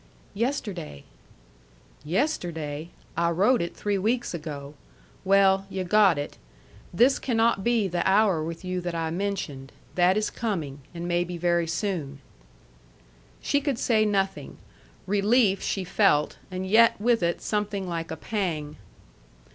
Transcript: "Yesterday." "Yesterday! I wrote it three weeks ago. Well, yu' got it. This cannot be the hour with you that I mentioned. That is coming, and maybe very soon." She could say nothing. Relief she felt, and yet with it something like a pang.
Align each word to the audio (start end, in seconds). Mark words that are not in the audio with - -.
"Yesterday." 0.33 1.03
"Yesterday! 2.03 2.89
I 3.15 3.29
wrote 3.29 3.61
it 3.61 3.77
three 3.77 3.99
weeks 3.99 4.33
ago. 4.33 4.73
Well, 5.23 5.67
yu' 5.69 5.83
got 5.83 6.17
it. 6.17 6.39
This 6.91 7.19
cannot 7.19 7.63
be 7.63 7.87
the 7.87 8.01
hour 8.09 8.43
with 8.43 8.65
you 8.65 8.81
that 8.81 8.95
I 8.95 9.11
mentioned. 9.11 9.71
That 9.93 10.17
is 10.17 10.31
coming, 10.31 10.79
and 10.95 11.07
maybe 11.07 11.37
very 11.37 11.67
soon." 11.67 12.17
She 13.43 13.61
could 13.61 13.77
say 13.77 14.03
nothing. 14.03 14.57
Relief 15.05 15.61
she 15.61 15.83
felt, 15.83 16.39
and 16.49 16.65
yet 16.65 16.99
with 16.99 17.21
it 17.21 17.39
something 17.39 17.87
like 17.87 18.09
a 18.09 18.17
pang. 18.17 18.77